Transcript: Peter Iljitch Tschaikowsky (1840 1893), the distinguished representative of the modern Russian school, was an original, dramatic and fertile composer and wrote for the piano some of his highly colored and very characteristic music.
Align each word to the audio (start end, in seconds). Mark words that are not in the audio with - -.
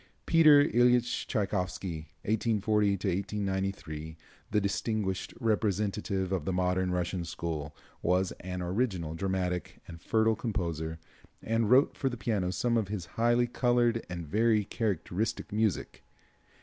Peter 0.25 0.63
Iljitch 0.65 1.27
Tschaikowsky 1.27 2.07
(1840 2.25 2.93
1893), 3.43 4.17
the 4.49 4.59
distinguished 4.59 5.31
representative 5.39 6.31
of 6.31 6.43
the 6.43 6.51
modern 6.51 6.89
Russian 6.89 7.23
school, 7.23 7.75
was 8.01 8.31
an 8.39 8.63
original, 8.63 9.13
dramatic 9.13 9.79
and 9.87 10.01
fertile 10.01 10.35
composer 10.35 10.97
and 11.43 11.69
wrote 11.69 11.95
for 11.95 12.09
the 12.09 12.17
piano 12.17 12.49
some 12.51 12.77
of 12.77 12.87
his 12.87 13.05
highly 13.13 13.45
colored 13.45 14.03
and 14.09 14.25
very 14.25 14.65
characteristic 14.65 15.51
music. 15.51 16.03